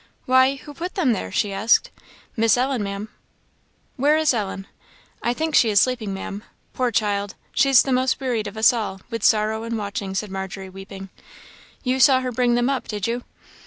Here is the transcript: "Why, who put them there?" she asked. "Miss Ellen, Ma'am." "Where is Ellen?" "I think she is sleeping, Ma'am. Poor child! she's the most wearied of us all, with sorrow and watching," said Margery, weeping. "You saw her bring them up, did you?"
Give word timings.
"Why, 0.25 0.55
who 0.55 0.73
put 0.73 0.95
them 0.95 1.13
there?" 1.13 1.31
she 1.31 1.53
asked. 1.53 1.91
"Miss 2.35 2.57
Ellen, 2.57 2.81
Ma'am." 2.81 3.09
"Where 3.97 4.17
is 4.17 4.33
Ellen?" 4.33 4.65
"I 5.21 5.31
think 5.35 5.53
she 5.53 5.69
is 5.69 5.79
sleeping, 5.79 6.11
Ma'am. 6.11 6.43
Poor 6.73 6.89
child! 6.89 7.35
she's 7.51 7.83
the 7.83 7.93
most 7.93 8.19
wearied 8.19 8.47
of 8.47 8.57
us 8.57 8.73
all, 8.73 9.01
with 9.11 9.21
sorrow 9.23 9.61
and 9.61 9.77
watching," 9.77 10.15
said 10.15 10.31
Margery, 10.31 10.69
weeping. 10.71 11.09
"You 11.83 11.99
saw 11.99 12.21
her 12.21 12.31
bring 12.31 12.55
them 12.55 12.67
up, 12.67 12.87
did 12.87 13.05
you?" 13.05 13.23